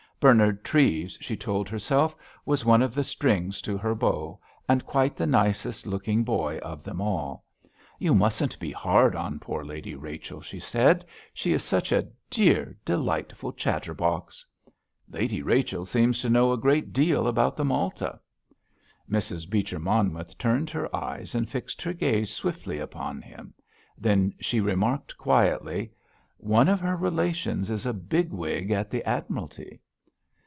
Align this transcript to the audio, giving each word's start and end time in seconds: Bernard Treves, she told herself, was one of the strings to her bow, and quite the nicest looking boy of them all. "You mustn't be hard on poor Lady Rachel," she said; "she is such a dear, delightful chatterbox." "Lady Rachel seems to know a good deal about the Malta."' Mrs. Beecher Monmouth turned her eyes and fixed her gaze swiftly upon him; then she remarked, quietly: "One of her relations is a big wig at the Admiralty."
Bernard 0.21 0.63
Treves, 0.63 1.17
she 1.19 1.35
told 1.35 1.67
herself, 1.67 2.15
was 2.45 2.63
one 2.63 2.83
of 2.83 2.93
the 2.93 3.03
strings 3.03 3.59
to 3.63 3.75
her 3.75 3.95
bow, 3.95 4.39
and 4.69 4.85
quite 4.85 5.15
the 5.15 5.25
nicest 5.25 5.87
looking 5.87 6.23
boy 6.23 6.59
of 6.59 6.83
them 6.83 7.01
all. 7.01 7.43
"You 7.97 8.13
mustn't 8.13 8.59
be 8.59 8.71
hard 8.71 9.15
on 9.15 9.39
poor 9.39 9.65
Lady 9.65 9.95
Rachel," 9.95 10.39
she 10.39 10.59
said; 10.59 11.05
"she 11.33 11.53
is 11.53 11.63
such 11.63 11.91
a 11.91 12.07
dear, 12.29 12.77
delightful 12.85 13.51
chatterbox." 13.51 14.45
"Lady 15.09 15.41
Rachel 15.41 15.85
seems 15.85 16.21
to 16.21 16.29
know 16.29 16.51
a 16.51 16.57
good 16.59 16.93
deal 16.93 17.25
about 17.27 17.55
the 17.57 17.65
Malta."' 17.65 18.19
Mrs. 19.09 19.49
Beecher 19.49 19.79
Monmouth 19.79 20.37
turned 20.37 20.69
her 20.69 20.95
eyes 20.95 21.33
and 21.33 21.49
fixed 21.49 21.81
her 21.81 21.93
gaze 21.93 22.31
swiftly 22.31 22.77
upon 22.77 23.23
him; 23.23 23.55
then 23.97 24.35
she 24.39 24.61
remarked, 24.61 25.17
quietly: 25.17 25.91
"One 26.37 26.67
of 26.67 26.79
her 26.79 26.95
relations 26.95 27.71
is 27.71 27.87
a 27.87 27.93
big 27.93 28.31
wig 28.31 28.69
at 28.69 28.91
the 28.91 29.03
Admiralty." 29.09 29.81